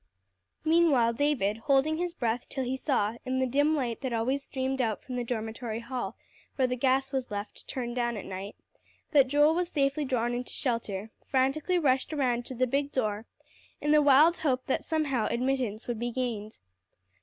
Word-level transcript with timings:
Meanwhile 0.65 1.13
David, 1.13 1.57
holding 1.57 1.97
his 1.97 2.15
breath 2.15 2.49
till 2.49 2.63
he 2.63 2.75
saw, 2.75 3.17
in 3.23 3.37
the 3.37 3.45
dim 3.45 3.75
light 3.75 4.01
that 4.01 4.11
always 4.13 4.41
streamed 4.43 4.81
out 4.81 5.03
from 5.03 5.15
the 5.15 5.23
dormitory 5.23 5.79
hall 5.79 6.15
where 6.55 6.67
the 6.67 6.75
gas 6.75 7.11
was 7.11 7.29
left 7.29 7.67
turned 7.67 7.97
down 7.97 8.17
at 8.17 8.25
night, 8.25 8.55
that 9.11 9.27
Joel 9.27 9.53
was 9.53 9.69
safely 9.69 10.03
drawn 10.03 10.33
in 10.33 10.43
to 10.43 10.51
shelter, 10.53 11.11
frantically 11.27 11.77
rushed 11.77 12.13
around 12.13 12.47
to 12.47 12.55
the 12.55 12.65
big 12.65 12.91
door, 12.91 13.27
in 13.79 13.91
the 13.91 14.01
wild 14.01 14.37
hope 14.39 14.65
that 14.65 14.81
somehow 14.81 15.27
admittance 15.27 15.87
would 15.87 15.99
be 15.99 16.09
gained. 16.09 16.57